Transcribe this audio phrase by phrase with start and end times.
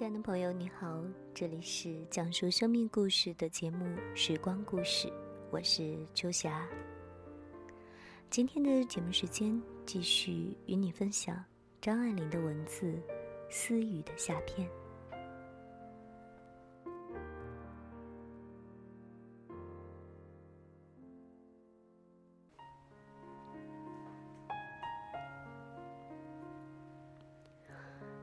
[0.00, 0.98] 亲爱的朋友，你好，
[1.34, 3.84] 这里是讲述生命故事的节目
[4.16, 5.08] 《时光故事》，
[5.50, 6.66] 我是秋霞。
[8.30, 11.44] 今天的节目时间，继续与你分享
[11.82, 12.86] 张爱玲的文字
[13.50, 14.66] 《私语的下篇》。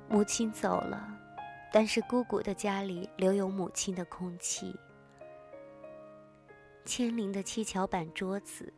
[0.09, 1.16] 母亲走了。
[1.71, 4.73] 但是姑姑的家里留有母亲的空气，
[6.85, 8.73] 千灵的七巧板桌子，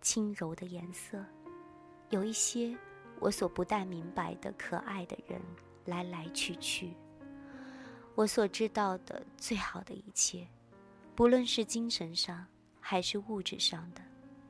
[0.00, 1.24] 轻柔的颜色，
[2.10, 2.76] 有一些
[3.20, 5.40] 我所不太明白的可爱的人
[5.84, 6.92] 来来去去。
[8.14, 10.46] 我所知道的最好的一切，
[11.14, 12.44] 不论是精神上
[12.80, 14.02] 还是物质上的，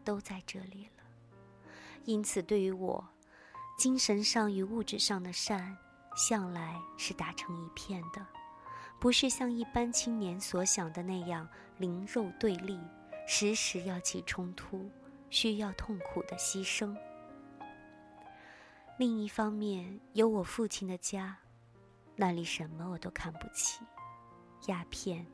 [0.02, 1.04] 都在这里了。
[2.04, 3.06] 因此，对于我，
[3.76, 5.76] 精神上与物质上的善。
[6.18, 8.26] 向来是打成一片的，
[8.98, 12.76] 不是像一般青年所想的那样灵肉对立，
[13.24, 14.90] 时时要起冲突，
[15.30, 16.96] 需要痛苦的牺牲。
[18.98, 21.36] 另一方面，有我父亲的家，
[22.16, 23.84] 那里什么我都看不起：
[24.66, 25.24] 鸦片，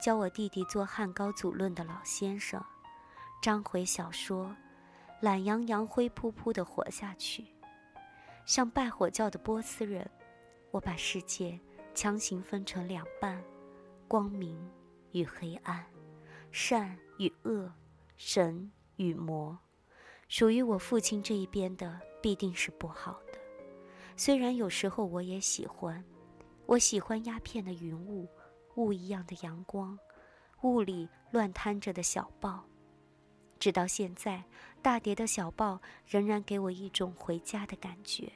[0.00, 2.60] 教我弟弟做汉高祖论的老先生，
[3.40, 4.56] 章回小说，
[5.20, 7.46] 懒洋洋、灰扑扑的活下去。
[8.44, 10.08] 像拜火教的波斯人，
[10.76, 11.58] 我把世界
[11.94, 13.42] 强行分成两半：
[14.06, 14.70] 光明
[15.12, 15.86] 与黑暗，
[16.50, 17.72] 善与恶，
[18.18, 19.58] 神与魔。
[20.28, 23.38] 属于我父亲这一边的必定是不好的。
[24.18, 26.04] 虽然有时候我也喜欢，
[26.66, 28.28] 我喜欢鸦片的云雾，
[28.74, 29.98] 雾一样的阳光，
[30.60, 32.66] 雾里乱摊着的小报。
[33.58, 34.44] 直到现在，
[34.82, 38.30] 大叠的小报仍然给我一种回家的感觉。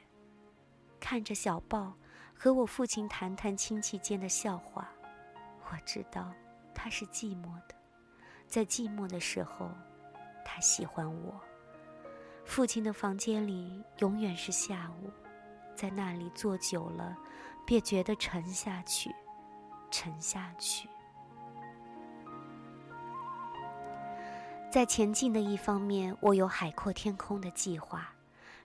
[0.99, 1.95] 看着小报，
[2.43, 4.89] 和我父亲谈谈亲戚间的笑话，
[5.69, 6.33] 我知道
[6.73, 7.75] 他是寂寞的，
[8.47, 9.69] 在寂寞的时候，
[10.43, 11.39] 他喜欢我。
[12.43, 15.11] 父亲的房间里永远是下午，
[15.75, 17.15] 在那里坐久了，
[17.63, 19.11] 便觉得沉下去，
[19.91, 20.89] 沉下去。
[24.71, 28.11] 在前进的一方面，我有海阔天空的计划。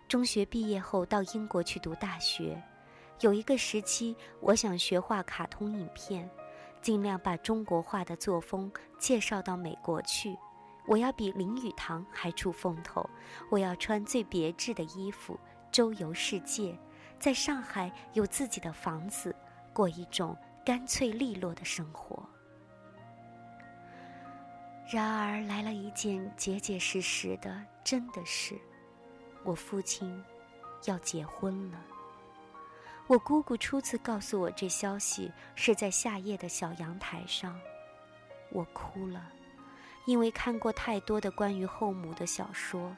[0.09, 2.59] 中学毕业后到英国去读大学，
[3.21, 6.29] 有一个时期，我想学画卡通影片，
[6.83, 10.37] 尽量把中国画的作风介绍到美国去。
[10.87, 13.09] 我要比林语堂还出风头，
[13.51, 15.39] 我要穿最别致的衣服，
[15.73, 16.79] 周游世界，
[17.19, 19.35] 在上海有自己的房子，
[19.73, 22.23] 过一种干脆利落的生活。
[24.89, 28.55] 然而来了一件结结实实的真的事，
[29.43, 30.23] 我父亲
[30.85, 31.79] 要结婚了。
[33.09, 37.57] 我姑姑初次告诉我这消息是在夏夜的小阳台上，
[38.51, 39.31] 我哭了，
[40.07, 42.97] 因为看过太多的关于后母的小说，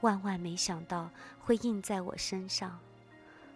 [0.00, 1.10] 万万没想到
[1.40, 2.78] 会印在我身上。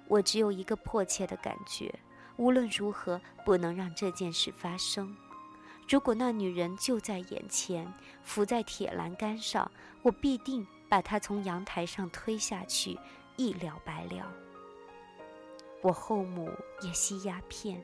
[0.09, 1.95] 我只有一个迫切的感觉，
[2.37, 5.17] 无论如何不能让这件事发生。
[5.89, 7.87] 如果那女人就在眼前，
[8.25, 9.71] 伏在铁栏杆上，
[10.03, 12.99] 我必定把她从阳台上推下去，
[13.37, 14.42] 一了百了。
[15.83, 16.49] 我后母
[16.81, 17.83] 也吸鸦片，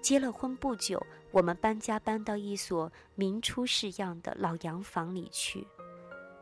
[0.00, 5.66] 结了婚不久，我们搬家搬到一所明初式样的老洋房里去，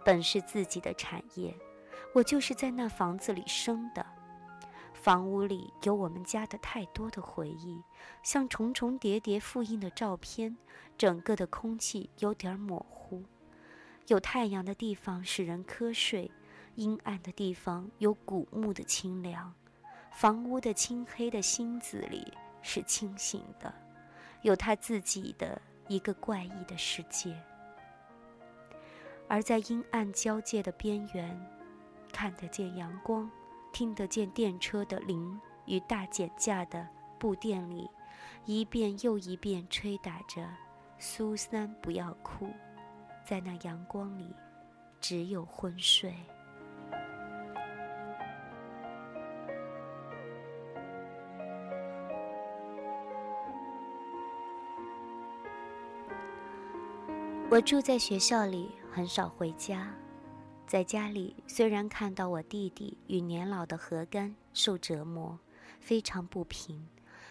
[0.05, 1.57] 本是自己的产业，
[2.13, 4.05] 我就是在那房子里生的。
[4.93, 7.81] 房屋里有我们家的太多的回忆，
[8.25, 10.57] 像重重叠叠复印的照片。
[10.99, 13.23] 整个的空气有点模糊，
[14.07, 16.31] 有太阳的地方使人瞌睡，
[16.75, 19.53] 阴暗的地方有古木的清凉。
[20.17, 22.33] 房屋的青黑的心子里
[22.63, 23.71] 是清醒的，
[24.41, 27.39] 有他自己的一个怪异的世界。
[29.29, 31.39] 而在阴暗交界的边缘，
[32.15, 33.31] 看得见阳光。
[33.75, 37.87] 听得见电车的铃与大减价的布店里，
[38.47, 40.49] 一遍又一遍吹打着
[40.99, 42.51] “苏三不要哭”，
[43.23, 44.35] 在那阳光里，
[44.99, 46.15] 只有昏睡。
[57.57, 59.91] 我住在学校里，很少回家。
[60.67, 65.41] 在家里，虽然看到我弟弟与年老的何干受折磨，
[65.81, 66.87] 非常不平，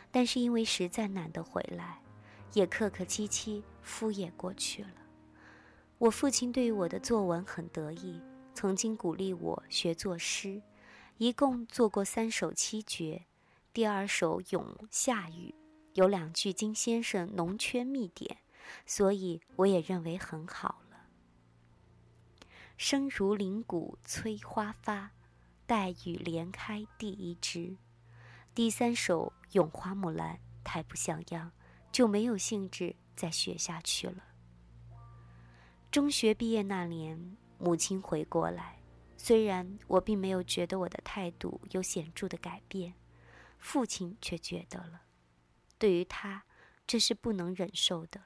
[0.10, 2.02] 但是因为实在懒得回来，
[2.54, 4.96] 也客客气气敷衍过去了。
[6.00, 8.20] 我父亲对我的作文很得意，
[8.56, 10.60] 曾经鼓励我学作诗，
[11.20, 13.28] 一共做过三首七绝，
[13.72, 15.52] 第二首《咏夏雨》，
[15.94, 18.38] 有两句金先生浓圈密点，
[18.86, 21.08] 所以我也认为很好了。
[22.78, 25.12] 声如林谷催花发，
[25.66, 27.78] 待雨莲开第一枝。
[28.54, 31.52] 第三首《咏花木兰》太不像样，
[31.92, 34.24] 就没有兴致再学下去了。
[35.90, 38.80] 中学毕业那年，母亲回国来，
[39.16, 42.94] 虽然我并没有觉得我的态度有显著的改变，
[43.58, 45.04] 父亲却觉得了。
[45.78, 46.44] 对于他，
[46.86, 48.22] 这是不能忍受的。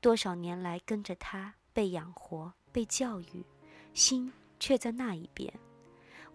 [0.00, 3.44] 多少年来跟着他，被养活，被教育。
[3.92, 5.50] 心却在那一边，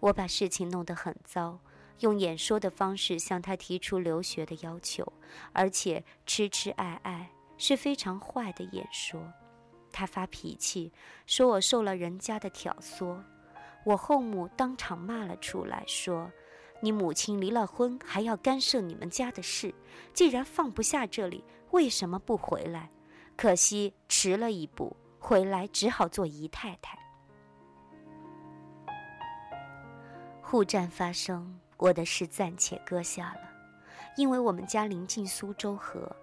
[0.00, 1.60] 我把事情弄得很糟，
[2.00, 5.12] 用演说的方式向他提出留学的要求，
[5.52, 9.32] 而且痴痴爱爱，是非常坏的演说。
[9.92, 10.92] 他发脾气，
[11.24, 13.22] 说我受了人家的挑唆，
[13.84, 16.32] 我后母当场骂了出来，说
[16.82, 19.72] ：“你母亲离了婚还要干涉你们家的事，
[20.12, 22.90] 既然放不下这里，为什么不回来？
[23.36, 26.98] 可惜迟了一步，回来只好做姨太太。”
[30.40, 33.48] 互战发生，我的事暂且搁下了，
[34.16, 36.14] 因为我们家临近苏州河，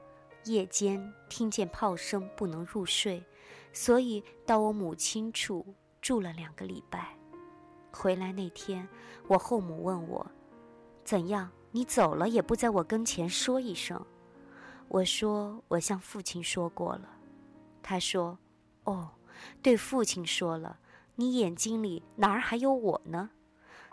[0.45, 3.23] 夜间听见炮声不能入睡，
[3.73, 5.65] 所以到我母亲处
[5.99, 7.09] 住了两个礼拜。
[7.91, 8.87] 回来那天，
[9.27, 10.25] 我后母问我
[11.03, 11.49] ：“怎样？
[11.71, 14.05] 你走了也不在我跟前说一声？”
[14.89, 17.07] 我说：“我向父亲说过了。”
[17.81, 18.37] 他说
[18.85, 19.11] ：“哦，
[19.61, 20.79] 对父亲说了，
[21.15, 23.29] 你眼睛里哪儿还有我呢？”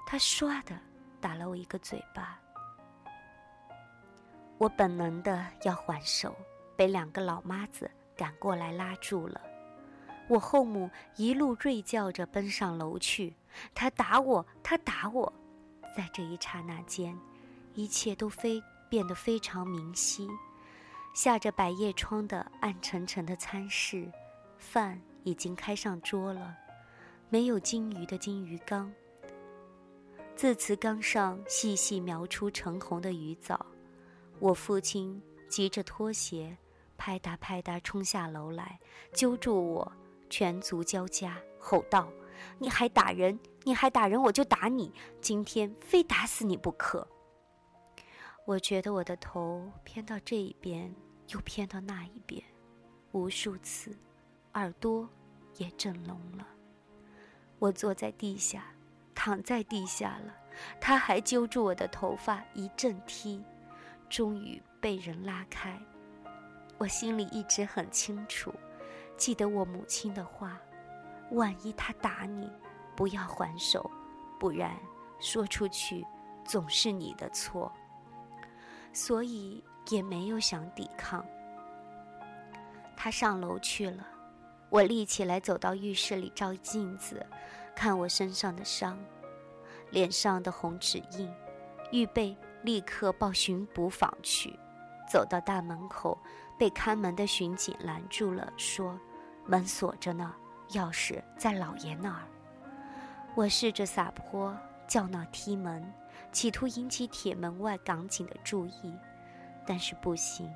[0.08, 0.75] 他唰的
[1.20, 2.40] 打了我一个嘴巴，
[4.56, 6.34] 我本能的要还手，
[6.76, 9.40] 被两个老妈子赶过来拉住了。
[10.28, 13.37] 我后母一路锐叫着奔上楼去，
[13.75, 15.32] 他打我，他打我。
[15.94, 17.19] 在这一刹那间，
[17.75, 20.28] 一切都非变得非常明晰。
[21.17, 24.07] 下着百叶窗的暗沉沉的餐室，
[24.59, 26.55] 饭已经开上桌了，
[27.31, 28.93] 没有金鱼的金鱼缸。
[30.35, 33.65] 字词缸上细细描出橙红的鱼藻，
[34.39, 36.55] 我父亲急着脱鞋，
[36.99, 38.79] 拍打拍打冲下楼来，
[39.15, 39.91] 揪住我，
[40.29, 42.13] 拳足交加，吼道
[42.61, 43.41] ：“你还打人！
[43.65, 44.21] 你还打人！
[44.23, 44.93] 我就打你！
[45.23, 47.09] 今天非打死你不可！”
[48.45, 50.95] 我觉得我的头偏到这一边，
[51.28, 52.43] 又偏到那一边，
[53.12, 53.96] 无数次，
[54.55, 55.08] 耳朵
[55.56, 56.46] 也震聋了。
[57.58, 58.64] 我坐在地下。
[59.19, 60.34] 躺在地下了，
[60.78, 63.43] 他还揪住我的头发一阵踢，
[64.10, 65.81] 终于被人拉开。
[66.77, 68.53] 我心里一直很清楚，
[69.17, 70.60] 记得我母亲的话：
[71.31, 72.53] 万一他打你，
[72.94, 73.91] 不要还手，
[74.39, 74.79] 不然
[75.19, 76.05] 说出去
[76.44, 77.72] 总是你的错。
[78.93, 81.24] 所以也没有想抵抗。
[82.96, 84.06] 他上楼去了，
[84.69, 87.24] 我立起来走到浴室里照镜子。
[87.74, 88.98] 看我身上的伤，
[89.90, 91.31] 脸上的红指印，
[91.93, 94.58] 预备立刻报巡捕房去。
[95.06, 96.19] 走到大门口，
[96.58, 98.98] 被看门的巡警拦住了，说
[99.46, 100.34] ：“门锁着呢，
[100.70, 102.22] 钥匙在老爷那儿。”
[103.36, 104.56] 我试着撒泼
[104.88, 105.93] 叫闹踢门，
[106.32, 108.94] 企图引起铁门外港警的注意，
[109.67, 110.51] 但是不行，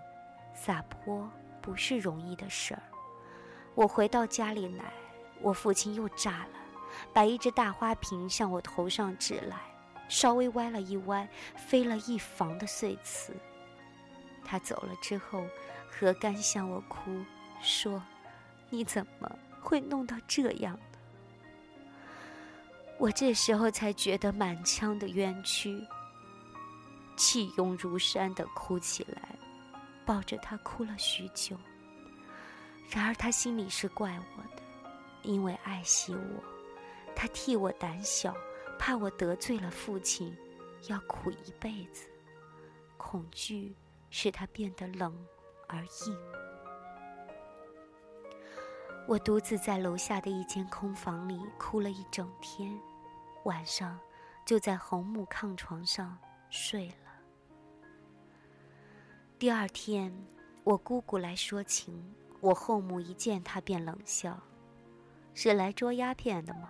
[0.54, 1.28] 撒泼
[1.60, 2.82] 不是容易的事儿。
[3.74, 4.92] 我回到家里来，
[5.40, 6.60] 我父亲又炸了。
[7.12, 9.56] 把一只大花瓶向我头上指来，
[10.08, 13.32] 稍微歪了一歪，飞了一房的碎瓷。
[14.44, 15.44] 他走了之后，
[15.88, 17.24] 何干向我哭
[17.62, 18.02] 说
[18.70, 20.98] ：“你怎么会弄到这样呢？”
[22.98, 25.86] 我这时候才觉得满腔的冤屈，
[27.20, 29.38] 气涌如山的哭起来，
[30.06, 31.54] 抱着他哭了许久。
[32.88, 34.62] 然而他心里是怪我的，
[35.22, 36.42] 因为爱惜我。
[37.14, 38.34] 他替我胆小，
[38.78, 40.34] 怕我得罪了父亲，
[40.88, 42.08] 要苦一辈子。
[42.96, 43.76] 恐惧
[44.08, 45.14] 使他变得冷
[45.68, 46.18] 而硬。
[49.06, 52.80] 我独自在楼下的一间空房里哭了一整天，
[53.44, 54.00] 晚上
[54.46, 56.16] 就在红木炕床上
[56.48, 56.99] 睡了。
[59.40, 60.14] 第二天，
[60.64, 64.38] 我姑姑来说情，我后母一见她便冷笑
[65.32, 66.68] ：“是来捉鸦片的吗？”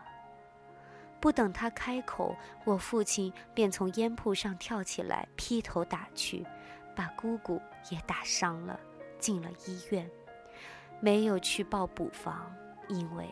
[1.20, 6.46] 不等他开口，我父亲便从烟铺上跳起来，劈头打去，
[6.94, 7.60] 把姑姑
[7.90, 8.78] 也打伤了，
[9.18, 10.08] 进了医院。
[11.00, 12.54] 没有去报补房，
[12.88, 13.28] 因为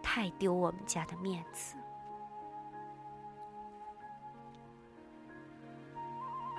[0.00, 1.74] 太丢我们家的面子。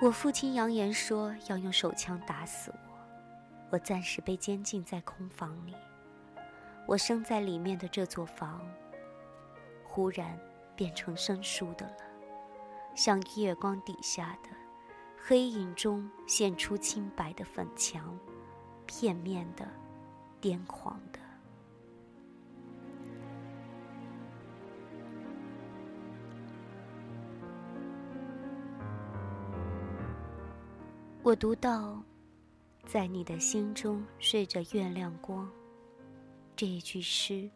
[0.02, 2.98] 我父亲扬言说要用手枪打死我，
[3.70, 5.74] 我暂时被监禁在空房里。
[6.86, 8.60] 我生在里面的这座房，
[9.84, 10.38] 忽然。
[10.76, 11.96] 变成生疏的了，
[12.94, 14.48] 像月光底下的
[15.22, 18.18] 黑影中现出清白的粉墙，
[18.86, 19.68] 片面的，
[20.40, 20.98] 癫狂
[31.22, 32.02] 我读到，
[32.86, 35.50] 在你的心中睡着月亮光，
[36.56, 37.50] 这一句诗，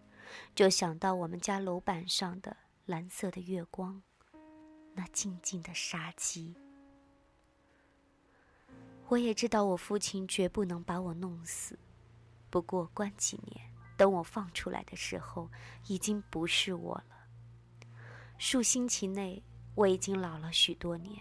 [0.54, 2.54] 就想到我们家楼板上的。
[2.84, 4.02] 蓝色的月光，
[4.92, 6.54] 那静静的杀机。
[9.08, 11.78] 我也知道我父亲绝不能把我弄死，
[12.50, 15.50] 不过关几年，等我放出来的时候，
[15.86, 17.16] 已经不是我了。
[18.36, 19.42] 数星期内，
[19.74, 21.18] 我已经老了许多年。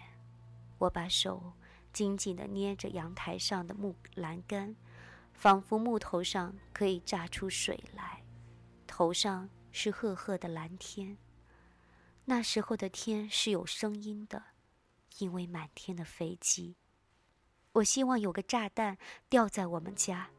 [0.80, 1.54] 我把手
[1.94, 4.76] 紧紧地捏着阳台上的木栏杆，
[5.32, 8.24] 仿佛木头上可以榨出水来，
[8.88, 11.18] 头上是赫赫的蓝天。
[12.26, 14.44] 那时候的天是有声音的，
[15.20, 16.76] 因为满天的飞机。
[17.74, 18.98] 我希望有个炸弹
[19.30, 20.30] 掉在我们家，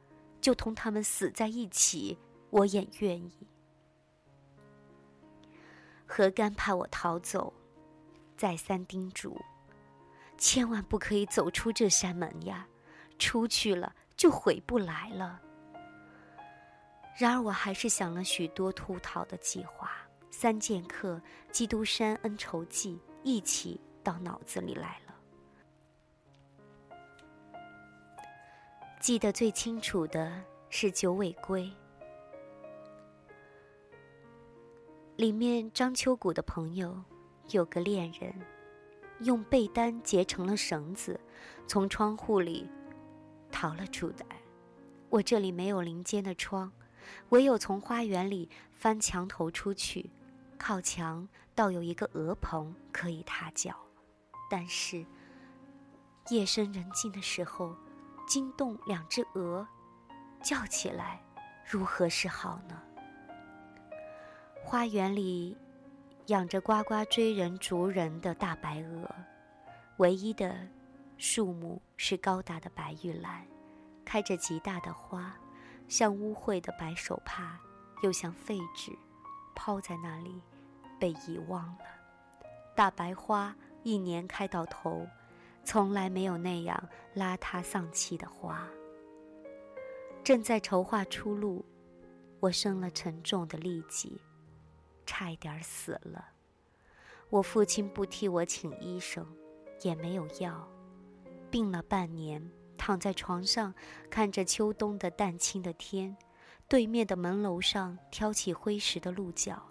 [0.40, 2.18] 就同他们死在一起，
[2.50, 3.46] 我也愿意。
[6.06, 7.52] 何干怕我逃走，
[8.36, 9.40] 再三叮嘱：
[10.44, 12.68] 千万不可以走出这扇门呀，
[13.18, 15.40] 出去了就回不来了。
[17.18, 19.90] 然而我还是想了许多突逃的计划。
[20.30, 21.18] 三剑客、
[21.50, 25.14] 基督山恩仇记一起到脑子里来了。
[29.00, 31.62] 记得最清楚的是《九尾龟》，
[35.16, 37.02] 里面张秋谷的朋友
[37.48, 38.34] 有个恋人，
[39.20, 41.20] 用被单结成了绳子，
[41.66, 42.68] 从窗户里
[43.50, 44.36] 逃了出来。
[45.10, 46.72] 我这里没有临间的窗，
[47.28, 50.10] 唯有从花园里翻墙头出去。
[50.58, 53.76] 靠墙倒有一个鹅棚可以踏脚，
[54.50, 55.04] 但是
[56.30, 57.76] 夜深人静的时候，
[58.26, 59.66] 惊动两只鹅，
[60.42, 61.22] 叫起来，
[61.68, 62.80] 如何是好呢？
[64.62, 65.56] 花园里
[66.26, 69.14] 养着呱呱追人逐人的大白鹅，
[69.98, 70.56] 唯一的
[71.18, 73.46] 树木是高大的白玉兰，
[74.04, 75.34] 开着极大的花，
[75.86, 77.58] 像污秽的白手帕，
[78.02, 78.90] 又像废纸，
[79.54, 80.40] 抛在那里。
[80.98, 81.84] 被遗忘了，
[82.74, 85.06] 大白花一年开到头，
[85.64, 88.66] 从来没有那样邋遢丧气的花。
[90.22, 91.62] 正在筹划出路，
[92.40, 94.18] 我生了沉重的痢疾，
[95.04, 96.32] 差一点死了。
[97.30, 99.26] 我父亲不替我请医生，
[99.82, 100.68] 也没有药，
[101.50, 103.74] 病了半年，躺在床上，
[104.10, 106.16] 看着秋冬的淡青的天，
[106.68, 109.62] 对面的门楼上挑起灰石的鹿角。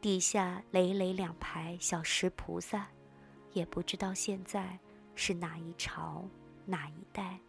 [0.00, 2.88] 底下累累两排小石菩萨，
[3.52, 4.78] 也不知道现在
[5.14, 6.24] 是哪一朝
[6.64, 7.40] 哪一代，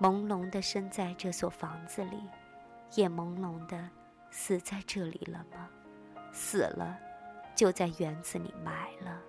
[0.00, 2.18] 朦胧的生在这所房子里，
[2.96, 3.88] 也朦胧的
[4.30, 5.70] 死在这里了吗？
[6.34, 6.98] 死了，
[7.54, 9.22] 就在园子里埋了。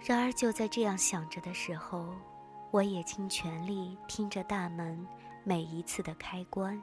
[0.00, 2.12] 然而就在这样想着的时候，
[2.72, 5.06] 我也尽全力听着大门
[5.44, 6.82] 每一次的开关，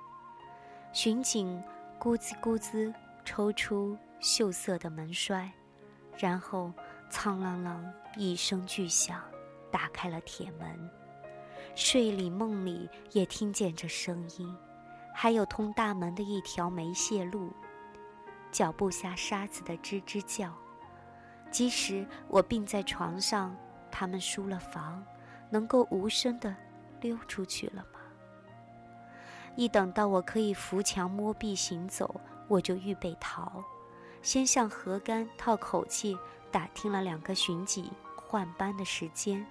[0.93, 1.61] 巡警。
[1.99, 2.93] 咕滋咕滋
[3.23, 5.49] 抽出锈色的门栓，
[6.17, 6.69] 然后
[7.09, 7.81] 苍啷啷
[8.17, 9.21] 一声巨响，
[9.71, 10.91] 打开了铁门。
[11.75, 14.53] 睡里梦里也听见这声音，
[15.13, 17.51] 还有通大门的一条煤屑路，
[18.51, 20.51] 脚步下沙子的吱吱叫。
[21.51, 23.55] 即使我病在床上，
[23.91, 25.05] 他们输了房，
[25.51, 26.53] 能够无声的
[26.99, 27.99] 溜出去了吗？
[29.55, 33.63] 一等到我可以扶墙摸壁行走，我就预备逃。
[34.23, 36.17] 先向河干套口气，
[36.51, 39.45] 打听了两个巡警换班的时间。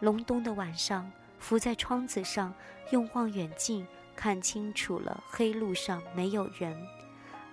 [0.00, 2.52] 隆冬的晚上，伏在窗子上，
[2.90, 6.76] 用望远镜看清楚了黑路上没有人，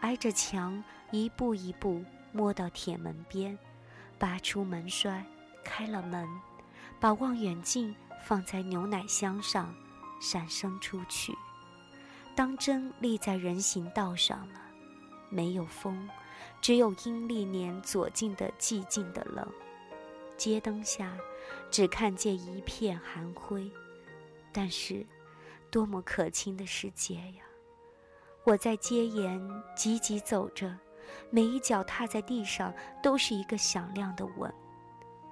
[0.02, 3.58] 挨着墙一步一步摸到铁门边，
[4.18, 5.26] 拔出门栓，
[5.64, 6.28] 开了门，
[7.00, 9.74] 把望远镜放在牛奶箱上，
[10.22, 11.34] 闪身出去。
[12.36, 14.62] 当真立在人行道上了，
[15.30, 16.10] 没有风，
[16.62, 19.46] 只有阴历年左近的寂静的冷。
[20.38, 21.16] 街灯下，
[21.70, 23.70] 只看见一片寒灰，
[24.52, 25.06] 但是，
[25.72, 27.44] 多么可亲的世界呀！
[28.44, 29.42] 我在街沿
[29.76, 30.78] 急急走着，
[31.30, 34.54] 每一脚踏在地上都是一个响亮的吻，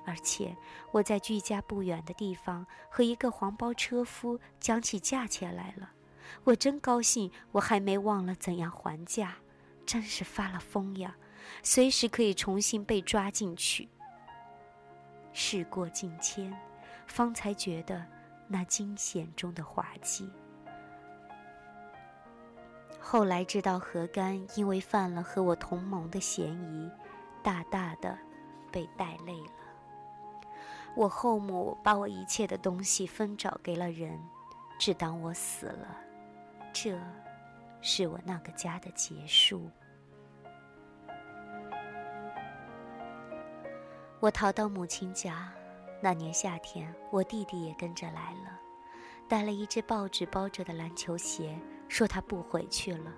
[0.05, 0.55] 而且
[0.91, 5.91] 我在距家不远的地方和一个黄包车夫讲起价钱来了。
[6.43, 9.35] 我真高兴，我还没忘了怎样还价，
[9.85, 11.15] 真是发了疯呀！
[11.63, 13.89] 随时可以重新被抓进去。
[15.33, 16.55] 事过境迁，
[17.07, 18.05] 方才觉得
[18.51, 20.29] 那惊险中的滑稽。
[22.99, 26.91] 后来知道何干因为犯了和我同盟的嫌疑，
[27.41, 28.17] 大大的
[28.71, 29.51] 被带累了。
[30.95, 34.19] 我后母把我一切的东西分找给了人，
[34.79, 35.95] 只当我死了。
[36.73, 36.99] 这，
[37.81, 39.69] 是我那个家的结束。
[44.19, 45.49] 我逃到母亲家，
[46.01, 48.59] 那年夏天，我弟弟也跟着来了，
[49.27, 53.13] 带了一只报纸包着的篮球鞋，说他不回去了。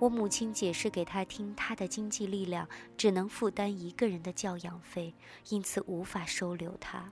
[0.00, 5.14] 我母亲解释给他听，他的经济力量只能负担一个人的教养费，
[5.48, 7.10] 因此无法收留他。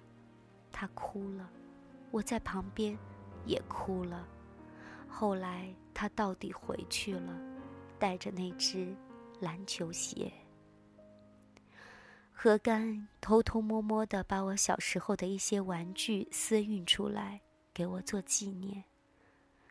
[0.72, 1.48] 他哭了，
[2.10, 2.98] 我在旁边，
[3.44, 4.26] 也哭了。
[5.08, 7.32] 后来他到底回去了，
[7.98, 8.94] 带着那只
[9.40, 10.32] 篮球鞋。
[12.38, 17.40] 何干偷偷摸摸的把我小时候的一些玩具私运出来
[17.72, 18.84] 给我做纪念，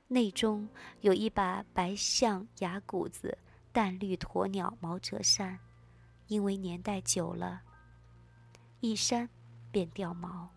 [0.07, 0.67] 内中
[1.01, 3.37] 有一把白象牙骨子
[3.71, 5.59] 淡绿鸵鸟毛折扇，
[6.25, 7.61] 因为年代久了，
[8.79, 9.29] 一扇
[9.71, 10.49] 便掉毛，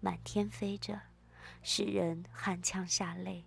[0.00, 1.00] 满天飞着，
[1.62, 3.42] 使人汗腔下泪。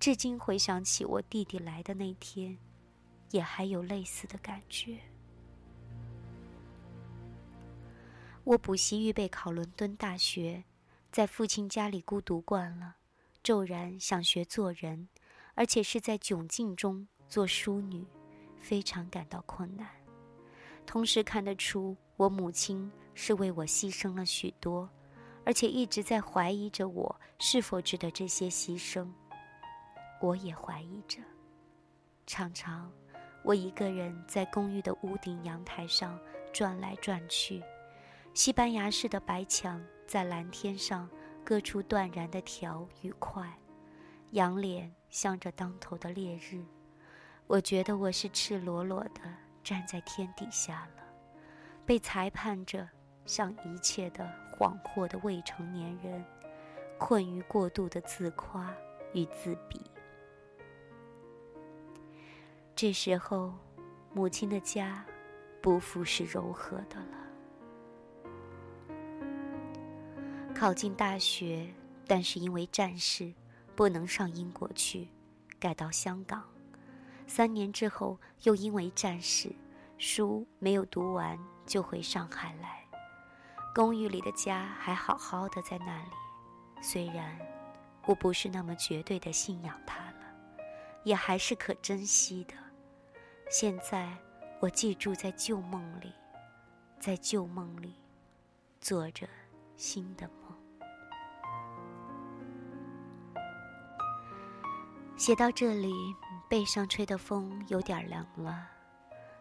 [0.00, 2.56] 至今回想起我弟弟来的那天，
[3.32, 4.98] 也还有类似的感觉。
[8.44, 10.62] 我补习预备考伦敦大学，
[11.10, 12.94] 在父亲家里孤独惯了，
[13.42, 15.08] 骤然想学做人，
[15.54, 18.04] 而且是在窘境中做淑女，
[18.58, 19.88] 非常感到困难。
[20.84, 24.86] 同时看得出我母亲是为我牺牲了许多，
[25.46, 29.08] 而且一直在怀疑着我是否值得这些牺牲。
[30.20, 31.18] 我也怀疑着，
[32.26, 32.92] 常常
[33.42, 36.20] 我一个人在公寓的屋顶阳台上
[36.52, 37.62] 转来转去。
[38.34, 41.08] 西班牙式的白墙在蓝天上
[41.44, 43.48] 割出断然的条与块，
[44.32, 46.64] 仰脸向着当头的烈日，
[47.46, 49.20] 我觉得我是赤裸裸的
[49.62, 51.04] 站在天底下了，
[51.86, 52.88] 被裁判着
[53.24, 56.24] 像一切的恍惚的未成年人，
[56.98, 58.74] 困于过度的自夸
[59.12, 59.80] 与自比。
[62.74, 63.54] 这时候，
[64.12, 65.06] 母亲的家
[65.62, 67.23] 不复是柔和的了。
[70.54, 71.68] 考进大学，
[72.06, 73.34] 但是因为战事，
[73.74, 75.08] 不能上英国去，
[75.58, 76.44] 改到香港。
[77.26, 79.52] 三年之后，又因为战事，
[79.98, 82.84] 书没有读完，就回上海来。
[83.74, 86.10] 公寓里的家还好好的在那里，
[86.80, 87.36] 虽然
[88.06, 90.64] 我不是那么绝对的信仰它了，
[91.02, 92.54] 也还是可珍惜的。
[93.50, 94.16] 现在，
[94.60, 96.12] 我寄住在旧梦里，
[97.00, 97.96] 在旧梦里，
[98.80, 99.28] 做着
[99.76, 100.43] 新的梦。
[105.16, 105.94] 写到这里，
[106.48, 108.68] 背上吹的风有点凉了。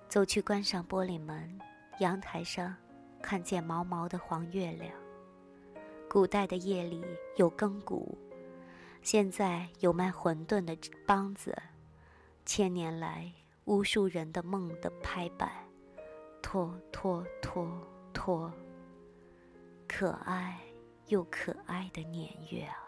[0.07, 1.59] 走去关上玻璃门，
[1.99, 2.75] 阳台上
[3.21, 4.93] 看见毛毛的黄月亮。
[6.07, 7.03] 古代的夜里
[7.37, 8.15] 有更鼓，
[9.01, 11.57] 现在有卖馄饨的梆子。
[12.45, 13.33] 千年来
[13.65, 15.51] 无数人的梦的拍板，
[16.41, 17.67] 拖拖拖
[18.13, 18.53] 拖，
[19.87, 20.59] 可爱
[21.07, 22.82] 又可爱的年月啊！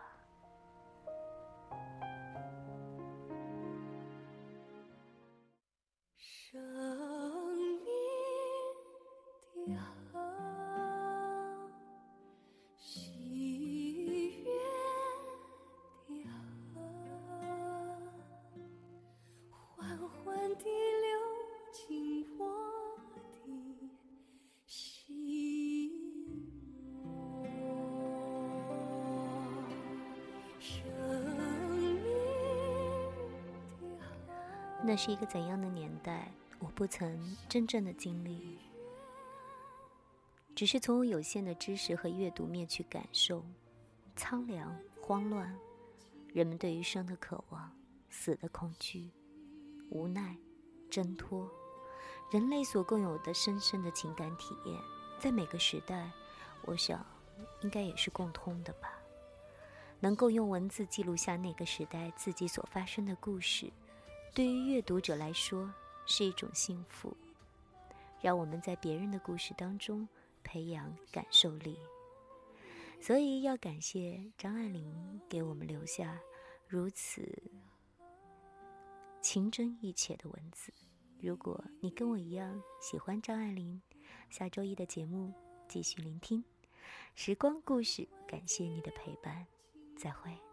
[34.87, 38.59] 那是一个怎样的年代，我不曾真正的经历，
[40.55, 43.43] 只是从我有限的知识和阅读面去感受
[44.15, 45.57] 苍凉、慌乱，
[46.31, 47.75] 人们对于生的渴望、
[48.11, 49.09] 死的恐惧、
[49.89, 50.37] 无奈、
[50.87, 51.49] 挣脱，
[52.31, 54.79] 人类所共有的深深的情感体验，
[55.19, 56.11] 在每个时代，
[56.61, 57.03] 我想
[57.63, 58.93] 应该也是共通的吧。
[59.99, 63.73] 能够用文字记录下那个时代自己所发生的故事。
[64.35, 65.73] 对于阅读者来说
[66.05, 67.15] 是一种幸福，
[68.21, 70.05] 让我们在别人的故事当中
[70.43, 71.79] 培养感受力。
[72.99, 76.19] 所以要感谢张爱玲给我们留下
[76.67, 77.41] 如此
[79.21, 80.73] 情真意切的文字。
[81.21, 83.81] 如果你跟我一样喜欢张爱玲，
[84.29, 85.33] 下周一的节目
[85.69, 86.43] 继续聆听
[87.13, 88.05] 时光故事。
[88.27, 89.47] 感谢你的陪伴，
[89.95, 90.44] 再会。